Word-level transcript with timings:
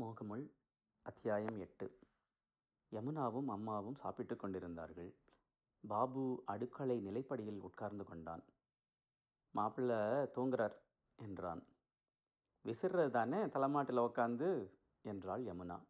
மோகமுள் 0.00 0.50
அத்தியாயம் 1.02 1.58
எட்டு. 1.58 1.98
யமுனாவும் 2.92 3.44
அம்மாவும் 3.46 3.94
சாப்பிட்டு 3.94 4.36
கொண்டிருந்தார்கள். 4.36 5.14
பாபு 5.88 6.42
அடுக்களை 6.46 7.06
நிலைப்படியில் 7.06 7.58
உட்கார்ந்து 7.58 8.04
கொண்டான். 8.04 8.44
மாப்பிள்ளை 9.50 9.96
தூங்குறார் 10.36 10.76
என்றான். 11.16 11.66
விசிறது 12.64 13.10
தானே 13.10 13.48
தலைமாட்டில் 13.48 13.96
உக்காந்து? 13.96 14.70
என்றாள் 15.02 15.42
யமுனா. 15.42 15.82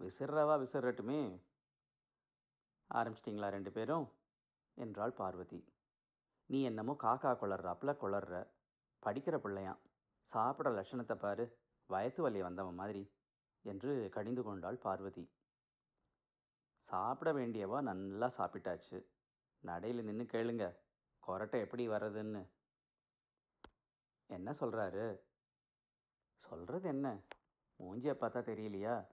விசிறவா 0.00 0.56
விசிறட்டுமே 0.58 1.42
ஆரம்பிச்சிட்டிங்களா 2.90 3.48
ரெண்டு 3.48 3.72
பேரும்? 3.72 4.08
என்றாள் 4.74 5.12
பார்வதி. 5.12 5.64
நீ 6.46 6.62
என்னமோ 6.62 6.96
காக்கா 7.02 7.36
கொளர்றாப்புல 7.36 7.96
கொளர்ற. 7.96 8.48
படிக்கிற 9.06 9.38
பிள்ளையாம். 9.38 9.80
சாப்பிட்ற 10.34 10.72
லட்சணத்தை 10.78 11.14
பாரு. 11.14 11.58
வயத்து 11.90 12.22
வலி 12.22 12.42
வந்தவன் 12.42 12.74
மாதிரி 12.74 13.12
என்று 13.62 14.08
கடிந்து 14.12 14.42
கொண்டாள் 14.42 14.76
பார்வதி. 14.76 15.30
சாப்பிட 16.80 17.32
வேண்டியவா? 17.32 17.82
நல்லா 17.82 18.30
சாப்பிட்டாச்சு. 18.36 19.06
நடையில் 19.60 20.04
நின்று 20.04 20.24
கேளுங்க. 20.24 20.76
கொரட்டை 21.26 21.58
எப்படி 21.60 21.88
வர்றதுன்னு. 21.88 22.42
என்ன 24.26 24.50
சொல்கிறாரு 24.60 25.20
சொல்கிறது 26.36 26.88
என்ன? 26.88 27.06
மூஞ்சியை 27.80 28.14
பார்த்தா 28.20 28.40
தெரியலையா? 28.50 29.06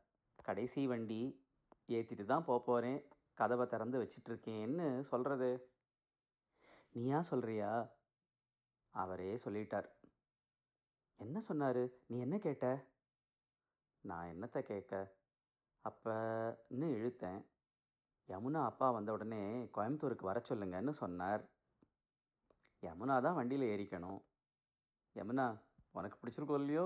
கடைசி 0.43 0.87
வண்டி. 0.87 1.43
ஏற்றிட்டு 1.87 2.26
தான் 2.26 2.43
போக 2.43 2.63
போகிறேன் 2.65 2.99
கதவை 3.34 3.65
திறந்து 3.67 3.98
வச்சிட்ருக்கேன்னு 4.03 5.01
சொல்கிறது 5.01 5.49
நீயா 6.91 7.20
சொல்கிறியா 7.29 7.91
அவரே 8.89 9.35
சொல்லிட்டார். 9.35 9.87
என்ன 11.19 11.39
சொன்னார்? 11.39 11.89
நீ 12.07 12.19
என்ன 12.19 12.37
கேட்ட? 12.37 12.85
நான் 14.01 14.31
என்னத்தை 14.33 14.61
கேட்க 14.61 14.93
அப்பன்னு 15.85 16.87
இழுத்தேன். 16.98 17.40
யமுனா 18.29 18.65
அப்பா 18.65 18.91
வந்த 18.91 19.12
உடனே 19.12 19.65
கோயம்புத்தூருக்கு 19.65 20.21
வர 20.21 20.40
சொல்லுங்கன்னு 20.49 20.90
சொன்னார். 20.90 21.43
யமுனா 22.84 23.21
தான் 23.21 23.34
வண்டியில் 23.34 23.67
ஏறிக்கணும். 23.67 24.20
யமுனா 25.15 25.45
உனக்கு 25.91 26.17
பிடிச்சிருக்கோ 26.20 26.53
இல்லையோ? 26.53 26.85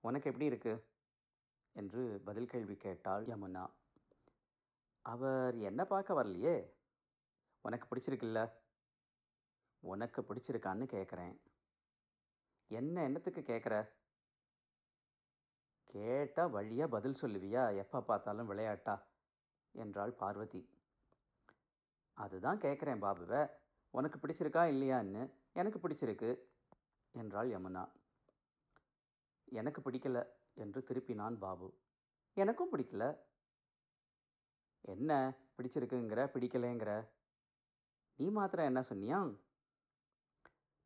உனக்கு 0.00 0.30
எப்படி 0.30 0.44
இருக்கு? 0.44 0.74
என்று 1.72 2.22
பதில் 2.24 2.48
கேள்வி 2.48 2.76
கேட்டாள் 2.76 3.24
யமுனா. 3.24 3.64
அவர் 5.02 5.56
என்ன 5.56 5.84
பார்க்க 5.84 6.22
வரலையே? 6.22 6.56
உனக்கு 7.64 7.86
பிடிச்சிருக்குல்ல? 7.88 8.52
உனக்கு 9.82 10.20
பிடிச்சிருக்கான்னு 10.22 10.86
கேட்குறேன் 10.86 11.34
என்ன 12.68 13.02
என்னத்துக்கு 13.02 13.40
கேட்குற 13.40 13.94
கேட்டால் 15.84 16.50
வழியாக 16.50 16.90
பதில் 16.90 17.20
சொல்லுவியா? 17.20 17.76
எப்போ 17.76 18.02
பார்த்தாலும் 18.02 18.46
விளையாட்டா? 18.46 19.06
என்றாள் 19.72 20.12
பார்வதி. 20.12 20.68
அதுதான் 22.14 22.58
கேட்குறேன் 22.58 23.00
பாபுவை. 23.00 23.50
உனக்கு 23.90 24.18
பிடிச்சிருக்கா 24.18 24.62
இல்லையான்னு? 24.72 25.32
எனக்கு 25.52 25.78
பிடிச்சிருக்கு 25.78 26.38
என்றாள் 27.12 27.48
யமுனா. 27.48 27.92
எனக்கு 29.44 29.80
பிடிக்கல 29.80 30.26
என்று 30.54 30.80
திருப்பினான் 30.80 31.38
பாபு. 31.38 31.78
எனக்கும் 32.34 32.72
பிடிக்கல. 32.72 33.18
என்ன? 34.80 35.36
பிடிச்சிருக்குங்கிற? 35.56 36.20
பிடிக்கலைங்கிற? 36.36 37.08
நீ 38.14 38.28
மாத்திரம் 38.28 38.66
என்ன 38.66 38.80
சொன்னியா? 38.80 39.38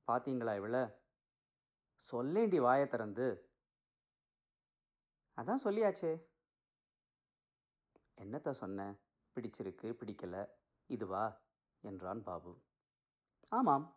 பார்த்தீங்களா 0.06 0.56
இவளை? 0.56 0.99
சொல்லேண்டி 2.00 2.56
வாயை 2.56 2.88
திறந்து. 2.88 3.50
அதான் 5.36 5.62
சொல்லியாச்சே. 5.64 6.28
என்னத்த 8.16 8.50
சொன்ன? 8.50 8.96
பிடிச்சிருக்கு 9.34 9.96
பிடிக்கல. 10.00 10.48
இதுவா? 10.86 11.40
என்றான் 11.80 12.22
பாபு. 12.22 12.62
ஆமாம். 13.48 13.96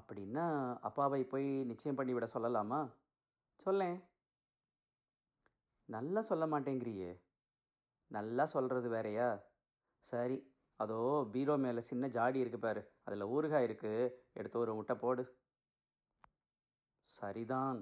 அப்படின்னா 0.00 0.78
அப்பாவை 0.80 1.24
போய் 1.24 1.64
நிச்சயம் 1.64 1.98
பண்ணிவிட 1.98 2.26
சொல்லலாமா? 2.34 2.94
சொல்லேன். 3.56 4.08
நல்லா 5.84 6.22
சொல்ல 6.22 6.46
மாட்டேங்கிறியே. 6.46 7.22
நல்லா 8.06 8.44
சொல்கிறது 8.44 8.88
வேறையா? 8.88 9.44
சரி 10.00 10.52
அதோ 10.76 11.28
பீரோ 11.32 11.56
மேலே 11.56 11.80
சின்ன 11.80 12.08
ஜாடி 12.08 12.38
இருக்கு 12.38 12.58
பாரு. 12.58 12.92
அதில் 13.02 13.24
ஊறுகாய் 13.24 13.66
இருக்குது 13.68 14.10
எடுத்து 14.32 14.58
ஒரு 14.58 14.74
முட்டை 14.74 14.96
போடு. 14.96 15.39
சரிதான். 17.18 17.80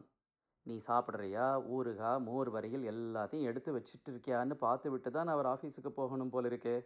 நீ 0.67 0.75
சாப்பிட்றியா? 0.87 1.47
ஊறுகாய் 1.75 2.25
மோர் 2.29 2.49
வரையில் 2.51 2.85
எல்லாத்தையும் 2.93 3.49
எடுத்து 3.51 3.71
வச்சுட்டு 3.77 4.09
இருக்கியான்னு 4.13 4.55
பார்த்து 4.55 4.91
விட்டு 4.91 5.11
தான் 5.11 5.33
அவர் 5.35 5.47
ஆஃபீஸுக்கு 5.47 5.91
போகணும் 5.99 6.33
போல 6.35 6.49
இருக்கே. 6.49 6.77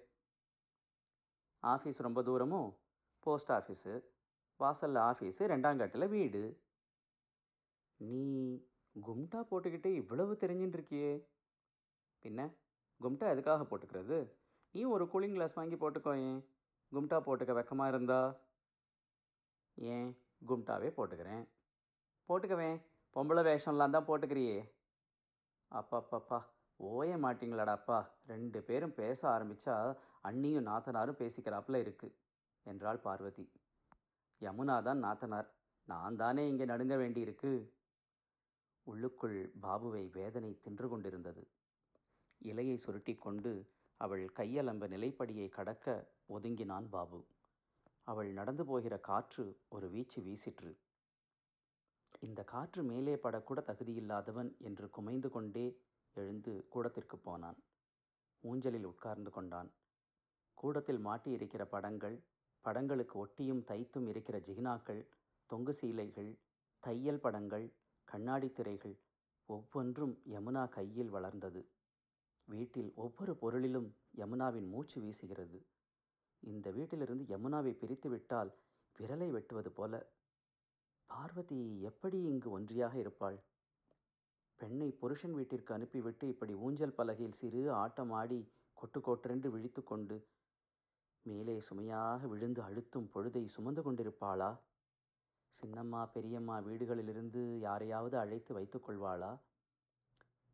ஆஃபீஸ் 1.63 2.05
ரொம்ப 2.07 2.23
தூரமும் 2.23 2.69
போஸ்ட் 3.27 3.53
ஆஃபீஸு. 3.53 3.95
வாசலில் 4.61 5.01
ஆஃபீஸு 5.11 5.43
ரெண்டாங்கட்டில் 5.53 6.09
வீடு. 6.09 6.43
நீ 7.97 8.21
கும்டா 9.07 9.41
போட்டுக்கிட்டு 9.51 9.91
இவ்வளவு 10.01 10.33
தெரிஞ்சுட்டு 10.43 10.79
இருக்கியே 10.79 11.13
பின்ன 12.23 12.41
கும்டா 13.01 13.27
எதுக்காக 13.35 13.65
போட்டுக்கிறது? 13.71 14.19
நீ 14.75 14.83
ஒரு 14.95 15.05
கூலிங் 15.13 15.37
கிளாஸ் 15.37 15.59
வாங்கி 15.59 15.77
போட்டுக்கோயேன் 15.77 16.41
கும்டா 16.93 17.19
போட்டுக்க 17.27 17.53
வெக்கமாக 17.59 17.93
இருந்தா? 17.93 18.21
ஏன் 19.75 20.09
கும்டாவே 20.49 20.89
போட்டுக்கிறேன். 20.97 21.45
போட்டுக்கவேன் 22.29 22.79
பொம்பளை 23.17 23.43
வேஷம்லாம் 23.49 23.95
தான் 23.95 24.09
போட்டுக்கிறியே. 24.09 24.59
அப்பாப்பாப்பா. 25.71 26.39
ஓய 26.81 27.17
மாட்டிங்களாடாப்பா. 27.17 27.99
ரெண்டு 28.27 28.63
பேரும் 28.63 28.95
பேச 29.01 29.21
ஆரம்பித்தா 29.29 29.75
அண்ணியும் 30.29 30.69
நாத்தனாரும் 30.69 31.19
பேசிக்கிறாப்புல 31.21 31.81
இருக்கு 31.85 32.09
என்றாள் 32.67 33.01
பார்வதி. 33.07 33.45
யமுனா 34.41 34.77
தான் 34.83 35.03
நாத்தனார். 35.05 35.49
நான் 35.89 36.17
தானே 36.17 36.43
இங்கே 36.49 36.65
நடுங்க 36.65 36.97
வேண்டியிருக்கு. 36.97 37.53
உள்ளுக்குள் 38.87 39.39
பாபுவை 39.65 40.05
வேதனை 40.11 40.61
தின்று 40.61 40.89
கொண்டிருந்தது. 40.89 41.43
இலையை 42.45 42.77
சுருட்டி 42.77 43.15
கொண்டு 43.15 43.53
அவள் 44.01 44.25
கையலம்ப 44.39 44.89
நிலைப்படியை 44.95 45.49
கடக்க 45.49 45.87
ஒதுங்கினான் 46.29 46.89
பாபு. 46.89 47.21
அவள் 48.05 48.31
நடந்து 48.33 48.65
போகிற 48.65 48.95
காற்று 48.99 49.45
ஒரு 49.69 49.89
வீச்சு 49.91 50.21
வீசிற்று. 50.23 50.73
இந்த 52.23 52.43
காற்று 52.43 52.83
மேலே 52.83 53.15
படக்கூட 53.15 53.61
தகுதியில்லாதவன் 53.61 54.51
என்று 54.59 54.91
குமைந்து 54.97 55.29
கொண்டே 55.29 55.65
எழுந்து 56.17 56.67
கூடத்திற்கு 56.69 57.19
போனான். 57.19 57.59
ஊஞ்சலில் 58.41 58.85
உட்கார்ந்து 58.85 59.31
கொண்டான். 59.31 59.71
கூடத்தில் 60.55 61.05
மாட்டியிருக்கிற 61.07 61.63
படங்கள் 61.65 62.17
படங்களுக்கு 62.65 63.19
ஒட்டியும் 63.19 63.63
தைத்தும் 63.69 64.09
இருக்கிற 64.09 64.39
ஜிகினாக்கள் 64.39 65.03
தொங்கு 65.47 65.73
சீலைகள் 65.73 66.39
தையல் 66.83 67.21
படங்கள் 67.21 67.67
கண்ணாடி 68.09 68.49
திரைகள் 68.53 68.97
ஒவ்வொன்றும் 69.49 70.15
யமுனா 70.31 70.69
கையில் 70.69 71.09
வளர்ந்தது. 71.09 71.63
வீட்டில் 72.49 72.93
ஒவ்வொரு 72.95 73.37
பொருளிலும் 73.37 73.89
யமுனாவின் 74.17 74.69
மூச்சு 74.69 75.01
வீசுகிறது. 75.01 75.59
இந்த 76.43 76.71
வீட்டிலிருந்து 76.71 77.25
யமுனாவை 77.25 77.73
பிரித்துவிட்டால் 77.75 78.51
விரலை 78.99 79.29
வெட்டுவது 79.31 79.71
போல 79.73 80.13
பார்வதி 81.13 81.81
எப்படி 81.81 82.23
இங்கு 82.23 82.59
ஒன்றியாக 82.59 82.95
இருப்பாள்? 82.95 83.39
பெண்ணை 84.57 84.91
புருஷன் 84.91 85.35
வீட்டிற்கு 85.35 85.75
அனுப்பிவிட்டு 85.75 86.29
இப்படி 86.29 86.55
ஊஞ்சல் 86.55 86.95
பலகையில் 86.95 87.33
சிறு 87.33 87.73
ஆட்டம் 87.73 88.11
ஆடி 88.11 88.53
கொட்டு 88.75 89.01
கொட்டென்று 89.01 89.51
விழித்து 89.51 89.83
கொண்டு 89.83 90.17
மேலே 91.23 91.61
சுமையாக 91.61 92.27
விழுந்து 92.27 92.63
அழுத்தும் 92.63 93.11
பொழுதை 93.15 93.47
சுமந்து 93.47 93.83
கொண்டிருப்பாளா? 93.83 94.61
சின்னம்மா 95.63 96.03
பெரியம்மா 96.13 96.59
வீடுகளிலிருந்து 96.59 97.59
யாரையாவது 97.59 98.19
அழைத்து 98.19 98.55
வைத்துக்கொள்வாளா 98.59 99.33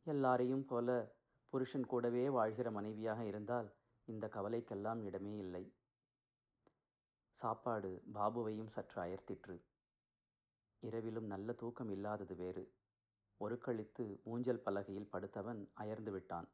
எல்லாரையும் 0.07 0.65
போல 0.65 1.17
புருஷன் 1.53 1.87
கூடவே 1.87 2.29
வாழ்கிற 2.29 2.71
மனைவியாக 2.71 3.25
இருந்தால் 3.25 3.77
இந்த 4.05 4.27
கவலைக்கெல்லாம் 4.27 5.03
இடமே 5.05 5.37
இல்லை. 5.37 5.65
சாப்பாடு 7.33 8.03
பாபுவையும் 8.15 8.67
சற்று 8.67 9.03
அயர்த்திற்று. 9.03 9.57
இரவிலும் 10.83 11.27
நல்ல 11.27 11.53
தூக்கம் 11.53 11.91
இல்லாதது 11.91 12.35
வேறு. 12.35 12.65
ஒரு 13.41 13.59
கழித்து 13.59 14.05
ஊஞ்சல் 14.25 14.65
பலகையில் 14.67 15.11
படுத்தவன் 15.13 15.61
அயர்ந்து 15.75 16.11
விட்டான். 16.11 16.49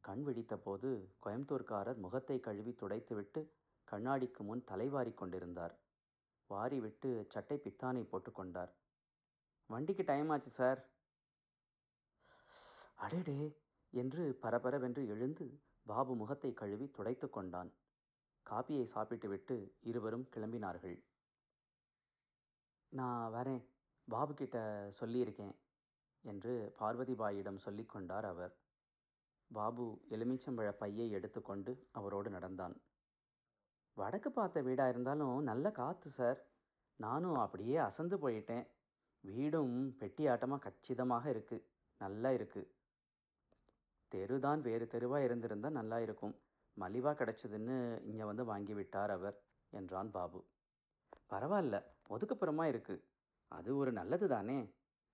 கண் 0.00 0.22
விழித்தபோது 0.26 0.90
கோயம்புத்தூர்காரர் 1.24 1.98
முகத்தை 2.04 2.40
கழுவி 2.40 2.72
துடைத்துவிட்டு 2.72 3.42
கண்ணாடிக்கு 3.88 4.42
முன் 4.44 4.64
தலைவாரி 4.64 5.12
கொண்டிருந்தார். 5.14 5.74
வாரிவிட்டு 6.50 7.10
சட்டை 7.28 7.56
பித்தானை 7.64 8.02
போட்டுக்கொண்டார் 8.04 8.72
வண்டிக்கு 9.70 10.04
டைம் 10.04 10.30
ஆச்சு 10.30 10.50
சார் 10.50 10.80
அடேடே 13.04 13.38
என்று 13.92 14.24
பரபரவென்று 14.42 15.02
எழுந்து 15.06 15.46
பாபு 15.86 16.12
முகத்தை 16.14 16.50
கழுவி 16.52 16.86
துடைத்து 16.90 17.30
கொண்டான். 17.30 17.70
காப்பியை 18.46 18.84
சாப்பிட்டுவிட்டு 18.84 19.56
இருவரும் 19.80 20.26
கிளம்பினார்கள். 20.34 20.98
நான் 22.98 23.32
வரேன். 23.34 23.62
பாபுக்கிட்ட 24.08 24.58
சொல்லியிருக்கேன் 25.00 25.54
என்று 26.24 26.54
பார்வதிபாயிடம் 26.80 27.62
சொல்லி 27.66 27.84
கொண்டார் 27.92 28.26
அவர். 28.32 28.52
பாபு 29.50 29.84
எலுமிச்சம்பழ 30.14 30.68
பையை 30.82 31.06
எடுத்துக்கொண்டு 31.18 31.72
அவரோடு 31.98 32.28
நடந்தான். 32.36 32.74
வடக்கு 33.96 34.30
பார்த்த 34.38 34.60
வீடாக 34.68 34.92
இருந்தாலும் 34.92 35.34
நல்ல 35.50 35.66
காற்று 35.80 36.10
சார். 36.18 36.38
நானும் 37.00 37.38
அப்படியே 37.44 37.76
அசந்து 37.88 38.16
போயிட்டேன். 38.24 38.64
வீடும் 39.24 39.74
பெட்டியாட்டமாக 40.00 40.64
கச்சிதமாக 40.66 41.24
இருக்குது 41.34 41.66
நல்லா 42.00 42.30
இருக்குது 42.38 42.70
தெரு 44.12 44.36
தான் 44.46 44.60
வேறு 44.68 44.86
தெருவாக 44.94 45.26
இருந்திருந்தால் 45.26 45.78
நல்லா 45.80 45.98
இருக்கும். 46.06 46.34
மலிவாக 46.76 47.14
கிடச்சதுன்னு 47.20 47.76
இங்கே 48.10 48.24
வந்து 48.30 48.44
வாங்கி 48.50 48.74
விட்டார் 48.78 49.12
அவர் 49.16 49.36
என்றான் 49.72 50.10
பாபு. 50.16 50.40
பரவாயில்ல 51.30 51.84
ஒதுக்குப்புறமா 52.10 52.66
இருக்குது 52.68 53.04
அது 53.48 53.76
ஒரு 53.76 53.92
நல்லது 53.92 54.28
தானே? 54.28 54.72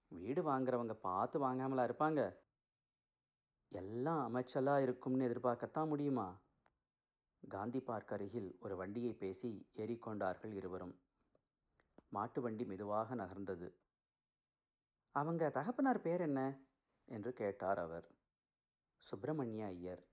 வீடு 0.08 0.42
வாங்குறவங்க 0.50 0.92
பார்த்து 0.92 1.48
வாங்காமலா 1.48 1.92
இருப்பாங்க. 1.92 2.38
எல்லாம் 3.68 4.34
அமைச்சலாக 4.34 4.82
இருக்கும்னு 4.82 5.28
எதிர்பார்க்கத்தான் 5.28 5.88
முடியுமா? 5.88 6.40
காந்தி 7.48 7.80
பார்க் 7.80 8.12
அருகில் 8.12 8.56
ஒரு 8.60 8.76
வண்டியை 8.76 9.12
பேசி 9.12 9.68
ஏறிக்கொண்டார்கள் 9.74 10.52
இருவரும். 10.52 11.00
மாட்டு 12.08 12.40
வண்டி 12.40 12.64
மெதுவாக 12.64 13.14
நகர்ந்தது. 13.14 13.74
அவங்க 15.10 15.50
தகப்பனார் 15.50 16.00
பேர் 16.00 16.20
என்ன? 16.20 16.60
என்று 17.04 17.32
கேட்டார் 17.32 17.78
அவர். 17.78 18.10
சுப்பிரமணிய 18.98 19.66
ஐயர். 19.66 20.06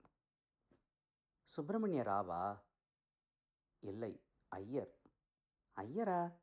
சுப்பிரமணிய 1.44 2.02
ராவா? 2.02 2.62
இல்லை 3.80 4.22
ஐயர். 4.48 4.96
ஐயரா 5.76 6.34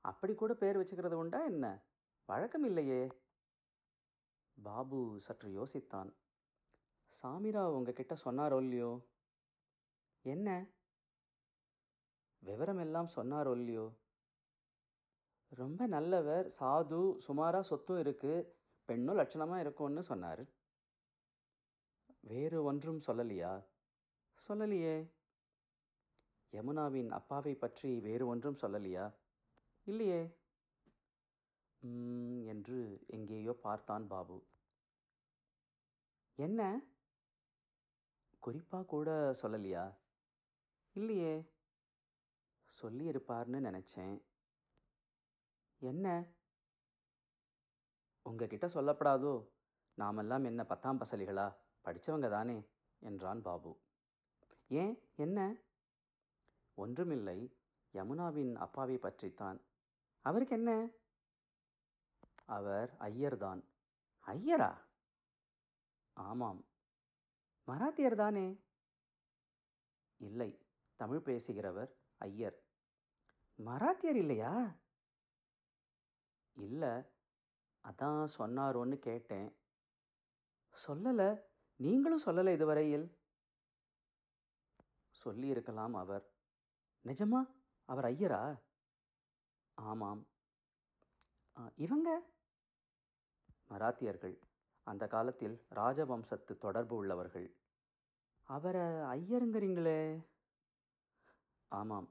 அப்படி 0.00 0.34
கூட 0.34 0.54
பேர் 0.54 0.78
வச்சுக்கிறது 0.78 1.12
உண்டா 1.12 1.44
என்ன? 1.44 1.84
வழக்கம் 2.26 2.64
இல்லையே. 2.64 3.12
பாபு 4.62 5.20
சற்று 5.20 5.64
யோசித்தான். 5.64 6.10
சாமிரா 7.22 7.64
உங்ககிட்ட 7.66 8.16
சொன்னாரோ 8.24 8.56
இல்லையோ? 8.56 9.06
என்ன? 10.22 10.66
விவரம் 12.38 12.78
எல்லாம் 12.78 13.10
சொன்னாரோ 13.16 13.50
இல்லையோ? 13.50 13.86
ரொம்ப 15.48 15.86
நல்லவர் 15.86 16.46
சாது 16.60 17.18
சுமாராக 17.18 17.62
சொத்தும் 17.62 17.98
இருக்கு 17.98 18.56
பெண்ணும் 18.84 19.18
லட்சணமாக 19.18 19.60
இருக்கும்னு 19.60 20.02
சொன்னார். 20.02 20.42
வேறு 22.20 22.62
ஒன்றும் 22.62 23.00
சொல்லலையா? 23.06 23.66
சொல்லலையே. 24.48 24.96
யமுனாவின் 26.52 27.08
அப்பாவை 27.08 27.54
பற்றி 27.54 28.00
வேறு 28.00 28.26
ஒன்றும் 28.26 28.58
சொல்லலையா? 28.58 29.14
இல்லையே. 29.84 30.38
"ம்," 31.80 32.46
என்று 32.46 33.04
எங்கேயோ 33.06 33.52
பார்த்தான் 33.52 34.06
பாபு. 34.06 34.46
என்ன? 36.34 36.82
குறிப்பாக 38.38 38.84
கூட 38.84 39.36
சொல்லலையா? 39.42 39.98
இல்லையே. 40.92 41.52
சொல்லியிருப்பார்னு 42.82 43.60
நினச்சேன். 43.60 44.22
என்ன? 45.78 46.26
உங்ககிட்ட 48.22 48.66
சொல்லப்படாதோ? 48.66 49.48
நாமெல்லாம் 49.94 50.44
என்ன 50.44 50.64
பத்தாம் 50.64 51.00
பசலிகளா? 51.00 51.56
படித்தவங்க 51.84 52.30
தானே? 52.30 52.68
என்றான் 52.98 53.42
பாபு. 53.42 53.80
ஏன்? 54.68 54.98
என்ன? 55.16 55.56
ஒன்றுமில்லை 56.78 57.56
யமுனாவின் 57.92 58.54
அப்பாவை 58.54 58.98
பற்றித்தான். 58.98 59.60
அவருக்கு 60.20 60.56
என்ன 60.56 60.90
அவர் 62.46 62.96
ஐயர்தான். 62.98 63.64
ஐயரா? 64.26 64.84
ஆமாம். 66.12 66.64
மராத்தியர் 67.66 68.14
தானே? 68.14 68.60
இல்லை 70.16 70.66
தமிழ் 70.96 71.18
பேசுகிறவர் 71.18 71.94
ஐயர். 72.18 72.62
மராத்தியர் 73.64 74.16
இல்லையா? 74.16 74.76
இல்லை 76.52 76.94
அதான் 77.84 78.28
சொன்னாரோன்னு 78.38 78.98
கேட்டேன். 78.98 79.56
சொல்லலை 80.86 81.42
நீங்களும் 81.76 82.22
சொல்லலை 82.22 82.52
இதுவரையில். 82.52 83.18
சொல்லியிருக்கலாம் 85.10 85.94
அவர். 85.94 86.27
நிஜமா? 87.04 87.40
அவர் 87.84 88.04
ஐயரா? 88.04 88.58
ஆமாம். 89.74 90.26
இவங்க? 91.76 92.22
மராத்தியர்கள். 93.70 94.38
அந்த 94.82 95.06
காலத்தில் 95.06 95.66
ராஜவம்சத்து 95.74 96.58
தொடர்பு 96.58 96.96
உள்ளவர்கள். 96.96 97.56
அவரை 98.42 98.80
ஐயருங்கிறீங்களே? 98.80 100.26
ஆமாம். 101.68 102.08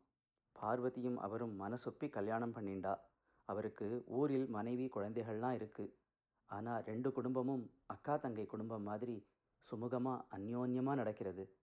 பார்வதியும் 0.62 1.16
அவரும் 1.16 1.60
மனசொப்பி 1.60 2.10
கல்யாணம் 2.10 2.56
பண்ணிண்டா. 2.56 3.00
அவருக்கு 3.46 4.04
ஊரில் 4.08 4.48
மனைவி 4.48 4.86
குழந்தைகள்லாம் 4.86 5.54
இருக்கு. 5.54 6.00
ஆனால் 6.46 6.84
ரெண்டு 6.84 7.12
குடும்பமும் 7.12 7.72
அக்கா 7.86 8.18
தங்கை 8.18 8.46
குடும்பம் 8.46 8.84
மாதிரி 8.84 9.28
சுமூகமாக 9.72 10.26
அந்யோன்யமாக 10.32 10.96
நடக்கிறது. 10.96 11.58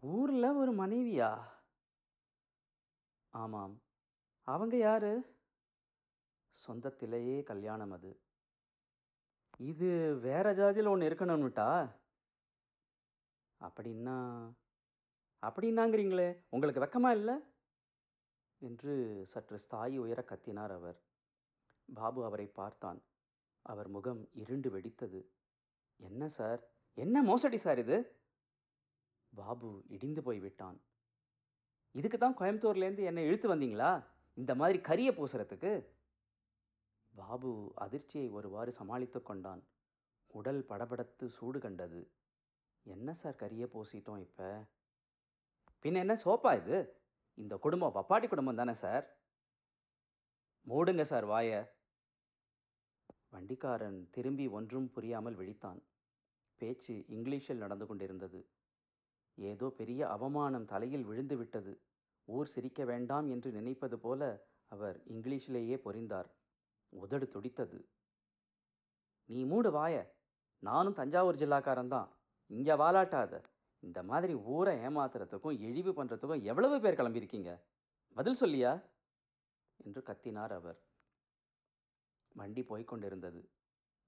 ஊரில் 0.00 0.52
ஒரு 0.52 0.74
மனைவியா? 0.74 1.58
ஆமாம். 3.30 3.82
அவங்க 4.42 4.76
யாரு? 4.76 5.38
சொந்தத்திலேயே 6.66 7.42
கல்யாணம் 7.42 7.90
அது. 7.90 8.20
இது 9.58 10.14
வேற 10.14 10.54
ஜாதியில் 10.54 10.88
ஒன்று 10.88 11.08
இருக்கணும்னுட்டா? 11.08 11.96
அப்படின்னா 13.60 14.52
அப்படின்னாங்கிறீங்களே 15.42 16.44
உங்களுக்கு 16.48 16.80
வெக்கமா 16.80 17.10
இல்லை? 17.10 17.34
என்று 18.58 19.22
சற்று 19.26 19.58
ஸ்தாயி 19.58 19.96
உயர 19.96 20.24
கத்தினார் 20.26 20.72
அவர். 20.72 21.02
பாபு 21.94 22.24
அவரை 22.24 22.46
பார்த்தான். 22.46 23.02
அவர் 23.62 23.88
முகம் 23.88 24.28
இருண்டு 24.32 24.70
வெடித்தது. 24.70 25.26
என்ன 25.96 26.28
சார்? 26.28 26.70
என்ன 26.94 27.22
மோசடி 27.22 27.56
சார் 27.56 27.78
இது? 27.78 28.20
பாபு 29.34 29.84
இடிந்து 29.88 30.22
போய் 30.22 30.40
விட்டான் 30.40 30.80
இதுக்கு 31.92 32.18
தான் 32.18 32.36
கோயம்புத்தூர்லேருந்து 32.38 33.04
என்னை 33.04 33.24
இழுத்து 33.24 33.54
வந்தீங்களா? 33.54 34.04
இந்த 34.34 34.54
மாதிரி 34.54 34.80
கரிய 34.80 35.10
பூசுறதுக்கு. 35.10 35.86
பாபு 37.14 37.72
அதிர்ச்சியை 37.74 38.28
ஒருவாறு 38.28 38.72
சமாளித்து 38.72 39.22
கொண்டான். 39.22 39.62
உடல் 40.26 40.64
படபடத்து 40.68 41.26
சூடு 41.26 41.60
கண்டது. 41.60 42.10
என்ன 42.82 43.12
சார் 43.12 43.34
கரிய 43.34 43.64
பூசிட்டோம் 43.64 44.18
இப்போ? 44.18 44.48
பின்ன 45.82 45.94
என்ன 45.94 46.14
சோப்பா 46.24 46.56
இது? 46.56 46.96
இந்த 47.34 47.56
குடும்பம் 47.56 47.94
பப்பாட்டி 47.94 48.28
குடும்பம் 48.28 48.56
தானே 48.56 48.72
சார்? 48.72 49.18
மூடுங்க 50.68 51.02
சார் 51.02 51.26
வாய. 51.26 51.70
வண்டிக்காரன் 53.30 54.08
திரும்பி 54.10 54.46
ஒன்றும் 54.46 54.90
புரியாமல் 54.90 55.36
விழித்தான். 55.36 55.80
பேச்சு 56.56 57.04
இங்கிலீஷில் 57.08 57.62
நடந்து 57.64 57.86
கொண்டிருந்தது. 57.86 58.48
ஏதோ 59.40 59.68
பெரிய 59.68 60.08
அவமானம் 60.08 60.64
தலையில் 60.64 61.04
விழுந்து 61.04 61.36
விட்டது. 61.36 61.80
ஊர் 62.24 62.46
சிரிக்க 62.46 62.84
வேண்டாம் 62.84 63.28
என்று 63.28 63.52
நினைப்பது 63.52 63.98
போல 63.98 64.46
அவர் 64.66 65.00
இங்கிலீஷிலேயே 65.08 65.76
பொரிந்தார். 65.84 66.30
உதடு 66.88 67.28
துடித்தது. 67.28 67.88
நீ 69.24 69.44
மூடு 69.44 69.70
வாய. 69.70 70.06
நானும் 70.58 70.94
தஞ்சாவூர் 70.94 71.36
ஜில்லாக்காரன்தான் 71.36 72.08
இங்கே 72.46 72.72
வாலாட்டாத. 72.72 73.44
இந்த 73.78 74.02
மாதிரி 74.02 74.34
ஊரை 74.34 74.78
ஏமாத்துறதுக்கும் 74.78 75.60
இழிவு 75.60 76.04
பண்ணுறதுக்கும் 76.04 76.42
எவ்வளவு 76.42 76.80
பேர் 76.80 76.94
கிளம்பியிருக்கீங்க? 76.94 77.60
பதில் 78.14 78.36
சொல்லியா? 78.40 78.82
என்று 79.76 80.00
கத்தினார் 80.00 80.52
அவர். 80.52 80.80
வண்டி 82.34 82.62
போய்க் 82.62 82.88
கொண்டிருந்தது. 82.88 83.50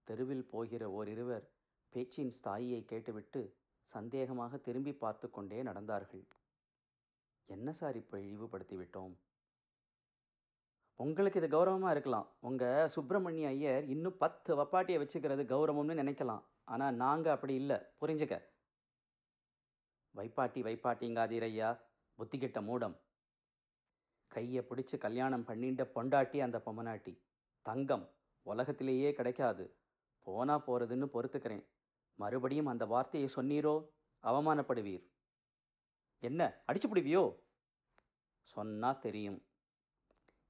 தெருவில் 0.05 0.47
போகிற 0.47 0.91
ஓரிருவர் 0.91 1.51
பேச்சின் 1.89 2.33
ஸ்தாயியை 2.43 2.85
கேட்டுவிட்டு 2.85 3.57
சந்தேகமாக 3.95 4.59
திரும்பி 4.67 4.93
பார்த்து 5.03 5.27
கொண்டே 5.31 5.59
நடந்தார்கள். 5.69 6.25
என்ன 7.49 7.69
சார் 7.81 7.97
இப்போ 8.03 8.17
இழிவுபடுத்தி 8.27 8.77
விட்டோம்? 8.81 9.15
உங்களுக்கு 11.01 11.41
இது 11.41 11.49
கௌரவமாக 11.55 11.95
இருக்கலாம். 11.95 12.27
உங்கள் 12.49 12.91
சுப்பிரமணிய 12.95 13.49
ஐயர் 13.57 13.87
இன்னும் 13.95 14.19
பத்து 14.23 14.51
வப்பாட்டியை 14.59 14.99
வச்சுக்கிறது 15.03 15.45
கௌரவம்னு 15.53 15.95
நினைக்கலாம். 16.03 16.43
ஆனால் 16.73 16.99
நாங்கள் 17.05 17.35
அப்படி 17.37 17.55
இல்லை. 17.63 17.79
புரிஞ்சுக்க. 18.01 18.37
வைப்பாட்டி 20.15 20.61
வைப்பாட்டிங்காதீரையா 20.69 21.71
புத்திக்கிட்ட 22.19 22.61
மூடம். 22.69 22.97
கையை 24.35 24.63
பிடிச்சி 24.71 24.97
கல்யாணம் 25.05 25.47
பண்ணிண்ட 25.49 25.83
பொண்டாட்டி 25.97 26.39
அந்த 26.47 26.59
பொம்மனாட்டி. 26.67 27.15
தங்கம் 27.67 28.05
உலகத்திலேயே 28.47 29.11
கிடைக்காது. 29.19 29.65
போனால் 30.27 30.65
போகிறதுன்னு 30.67 31.07
பொறுத்துக்கிறேன். 31.15 31.65
மறுபடியும் 32.15 32.67
அந்த 32.67 32.85
வார்த்தையை 32.87 33.31
சொன்னீரோ? 33.35 33.89
அவமானப்படுவீர். 34.23 35.05
என்ன? 36.19 36.63
அடிச்சு 36.67 36.87
பிடிவியோ 36.89 37.45
சொன்னா 38.43 38.93
தெரியும். 38.93 39.45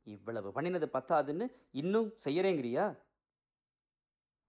இவ்வளவு 0.03 0.49
பண்ணினது 0.51 0.89
பத்தாதுன்னு 0.93 1.47
இன்னும் 1.71 2.15
செய்யறேங்கிறியா? 2.25 2.99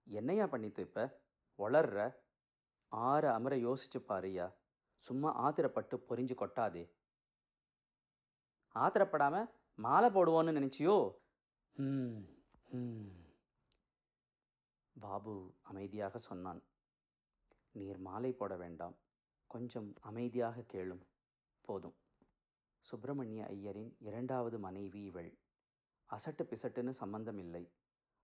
என்னையா 0.04 0.46
பண்ணித்து 0.46 0.80
இப்ப? 0.80 1.22
வளர்ற 1.58 2.16
ஆற 2.88 3.34
அமர 3.34 3.56
யோசிச்சு 3.56 4.00
பாருயா 4.00 4.56
சும்மா 4.98 5.30
ஆத்திரப்பட்டு 5.44 5.96
பொறிஞ்சு 6.10 6.36
கொட்டாதே. 6.36 6.84
ஆத்திரப்படாம 8.76 9.52
மாலை 9.76 10.10
போடுவோன்னு 10.10 10.58
நினைச்சியோ? 10.60 11.16
ம் 11.74 12.24
ம் 12.70 13.22
பாபு 15.00 15.54
அமைதியாக 15.62 16.18
சொன்னான். 16.18 16.62
நீர் 17.74 17.98
மாலை 17.98 18.34
போட 18.34 18.56
வேண்டாம். 18.56 18.96
கொஞ்சம் 19.48 19.94
அமைதியாக 20.02 20.62
கேளும். 20.62 21.02
போதும். 21.62 21.96
சுப்பிரமணிய 22.80 23.44
ஐயரின் 23.44 23.96
இரண்டாவது 24.00 24.60
மனைவி 24.60 25.04
இவள். 25.04 25.38
அசட்டு 26.12 26.42
பிசட்டுன்னு 26.44 26.90
சம்பந்தம் 26.90 27.38
இல்லை. 27.38 27.72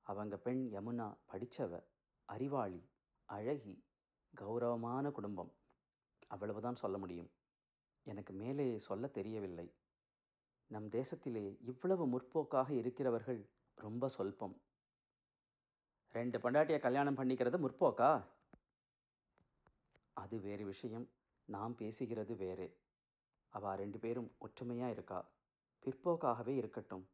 அவங்க 0.02 0.38
பெண் 0.38 0.70
யமுனா 0.74 1.18
படித்தவ 1.26 1.84
அறிவாளி 2.26 2.90
அழகி 3.26 3.84
கௌரவமான 4.36 5.12
குடும்பம். 5.12 5.54
அவ்வளவுதான் 6.28 6.76
சொல்ல 6.76 6.98
முடியும். 6.98 7.32
எனக்கு 8.04 8.34
மேலே 8.34 8.80
சொல்ல 8.80 9.08
தெரியவில்லை. 9.08 9.74
நம் 10.68 10.90
தேசத்திலே 10.90 11.58
இவ்வளவு 11.62 12.08
முற்போக்காக 12.08 12.74
இருக்கிறவர்கள் 12.74 13.50
ரொம்ப 13.76 14.08
சொல்பம். 14.08 14.62
ரெண்டு 16.12 16.40
பண்டாட்டியை 16.40 16.80
கல்யாணம் 16.80 17.18
பண்ணிக்கிறது 17.18 17.58
முற்போக்கா? 17.58 18.38
அது 20.20 20.40
வேறு 20.40 20.66
விஷயம் 20.66 21.10
நாம் 21.46 21.76
பேசுகிறது 21.78 22.36
வேறே. 22.36 22.68
அவா 23.50 23.76
ரெண்டு 23.76 24.00
பேரும் 24.00 24.36
ஒற்றுமையாக 24.40 24.92
இருக்கா? 24.92 25.32
பிற்போக்காகவே 25.86 26.56
இருக்கட்டும். 26.56 27.10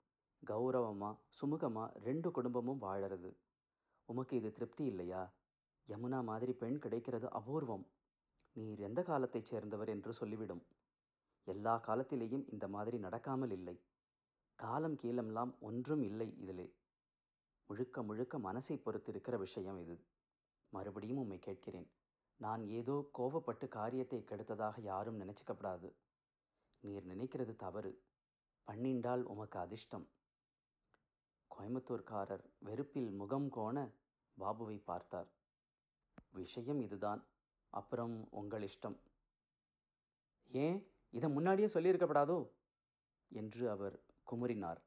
கௌரவமா 0.45 1.19
சுமூகமாக 1.41 1.95
ரெண்டு 1.95 2.31
குடும்பமும் 2.31 2.81
வாழறது. 2.81 3.38
உமக்கு 4.05 4.38
இது 4.38 4.51
திருப்தி 4.51 4.85
இல்லையா? 4.85 5.33
யமுனா 5.88 6.24
மாதிரி 6.24 6.53
பெண் 6.53 6.79
கிடைக்கிறது 6.79 7.27
அபூர்வம். 7.29 7.85
நீர் 8.51 8.79
எந்த 8.79 9.03
காலத்தைச் 9.03 9.45
சேர்ந்தவர் 9.45 9.89
என்று 9.89 10.13
சொல்லிவிடும். 10.13 10.63
எல்லா 11.43 11.81
காலத்திலேயும் 11.88 12.45
இந்த 12.51 12.67
மாதிரி 12.67 12.97
நடக்காமல் 12.97 13.51
இல்லை. 13.51 13.81
காலம் 14.55 14.95
கீழம்லாம் 14.95 15.59
ஒன்றும் 15.59 16.01
இல்லை 16.01 16.38
இதிலே. 16.38 16.75
முழுக்க 17.65 18.03
முழுக்க 18.03 18.39
மனசை 18.39 18.81
பொறுத்து 18.81 19.12
இருக்கிற 19.12 19.38
விஷயம் 19.38 19.79
இது. 19.79 20.05
மறுபடியும் 20.69 21.17
உம்மை 21.17 21.39
கேட்கிறேன். 21.39 21.89
நான் 22.37 22.67
ஏதோ 22.67 23.09
கோவப்பட்டு 23.17 23.67
காரியத்தை 23.67 24.19
கெடுத்ததாக 24.19 24.81
யாரும் 24.81 25.19
நினைச்சுக்கப்படாது. 25.19 25.93
நீர் 26.79 27.07
நினைக்கிறது 27.07 27.55
தவறு. 27.55 28.03
பண்ணிண்டால் 28.63 29.21
உமக்கு 29.21 29.59
அதிர்ஷ்டம். 29.59 30.09
கோயம்புத்தூர்காரர் 31.57 32.43
வெறுப்பில் 32.57 33.11
முகம் 33.11 33.49
கோண 33.49 33.91
பாபுவை 34.39 34.83
பார்த்தார். 34.83 35.27
விஷயம் 36.29 36.79
இதுதான். 36.79 37.27
அப்புறம் 37.69 38.27
உங்கள் 38.31 38.69
இஷ்டம். 38.69 38.99
ஏன்? 40.51 40.91
இதை 41.09 41.29
முன்னாடியே 41.29 41.67
சொல்லியிருக்கப்படாதோ? 41.67 42.49
என்று 43.29 43.69
அவர் 43.69 44.03
குமுறினார். 44.31 44.81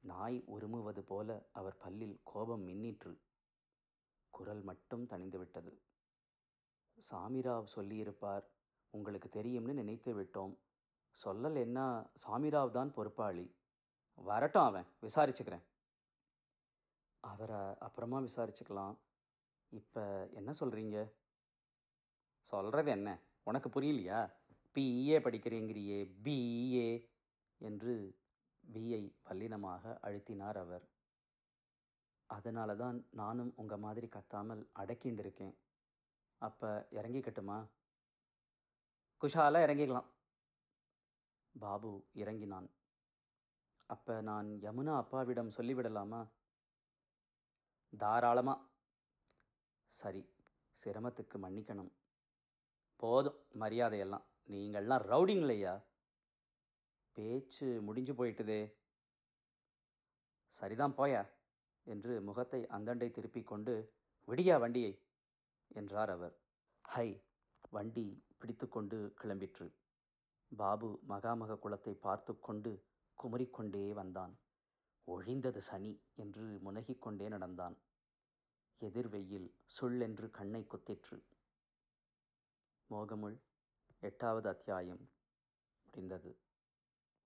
நாய் 0.00 0.44
உருமுவது 0.46 1.00
போல 1.00 1.48
அவர் 1.52 1.76
பல்லில் 1.76 2.20
கோபம் 2.24 2.68
மின்னிற்று. 2.68 3.18
குரல் 4.30 4.62
மட்டும் 4.62 5.06
தணிந்துவிட்டது. 5.06 5.72
சாமிராவ் 6.98 7.72
சொல்லியிருப்பார் 7.76 8.44
உங்களுக்கு 8.90 9.28
தெரியும்னு 9.28 9.74
நினைத்து 9.74 10.10
விட்டோம். 10.14 10.54
சொல்லலைன்னா 11.24 11.86
சாமிராவ் 12.24 12.70
தான் 12.70 12.92
பொறுப்பாளி. 12.92 13.46
வரட்டும் 14.18 14.62
அவன் 14.62 14.86
விசாரிச்சுக்கிறேன். 15.02 15.64
அவரை 17.20 17.60
அப்புறமா 17.78 18.18
விசாரிச்சுக்கலாம். 18.20 18.94
இப்போ 19.68 20.02
என்ன 20.32 20.50
சொல்கிறீங்க 20.60 20.98
சொல்கிறது 22.52 22.90
என்ன? 22.90 23.10
உனக்கு 23.42 23.68
புரியலையா? 23.68 24.20
பிஏ 24.76 25.16
படிக்கிறேங்கிறியே 25.26 25.98
பிஏ 26.24 26.88
என்று 27.60 27.94
பிஐ 28.64 29.02
வல்லினமாக 29.24 29.98
அழுத்தினார் 30.02 30.58
அவர். 30.58 30.84
அதனால 32.26 32.74
தான் 32.76 33.06
நானும் 33.10 33.52
உங்கள் 33.56 33.78
மாதிரி 33.78 34.06
கத்தாமல் 34.06 34.62
அடக்கிண்டிருக்கேன் 34.78 35.54
அப்போ 36.44 36.86
இறங்கிக்கட்டுமா? 36.90 37.58
குஷாலாக 39.20 39.66
இறங்கிக்கலாம். 39.66 40.08
பாபு 41.58 41.90
இறங்கினான். 42.14 42.68
அப்போ 43.86 44.20
நான் 44.20 44.46
யமுனா 44.46 44.96
அப்பாவிடம் 44.96 45.50
சொல்லிவிடலாமா? 45.50 46.20
தாராளமாக 47.98 48.66
சரி 49.90 50.22
சிரமத்துக்கு 50.84 51.36
மன்னிக்கணும். 51.42 51.92
போதும் 52.96 53.38
மரியாதையெல்லாம். 53.60 54.24
நீங்கள்லாம் 54.48 55.04
ரவுடிங்களையா? 55.12 55.74
பேச்சு 57.12 57.66
முடிஞ்சு 57.82 58.12
போயிட்டுதே. 58.12 58.60
சரிதான் 60.50 60.96
போயா? 60.96 61.22
என்று 61.86 62.20
முகத்தை 62.20 62.60
அந்தண்டை 62.62 63.10
திருப்பிக் 63.10 63.46
கொண்டு 63.46 63.72
விடியா 64.28 64.58
வண்டியை 64.58 64.92
என்றார் 65.68 66.10
அவர். 66.10 66.38
ஹை 66.82 67.24
வண்டி 67.70 68.24
பிடித்துக்கொண்டு 68.38 69.14
கிளம்பிற்று. 69.22 69.74
பாபு 70.56 71.00
மகாமக 71.08 71.58
குலத்தை 71.62 71.92
பார்த்து 71.92 72.40
கொண்டு 72.40 72.84
குமரிக்கொண்டே 73.22 73.92
வந்தான். 73.92 74.38
ஒழிந்தது 75.06 75.58
சனி 75.58 76.02
என்று 76.14 76.60
முனகிக்கொண்டே 76.64 77.28
நடந்தான். 77.28 77.76
எதிர்வெயில் 78.80 79.54
சுள்ளென்று 79.80 80.30
கண்ணை 80.30 80.66
குத்திற்று. 80.66 81.22
மோகமுள் 82.90 83.36
எட்டாவது 84.00 84.48
அத்தியாயம் 84.48 85.10
முடிந்தது. 85.84 86.38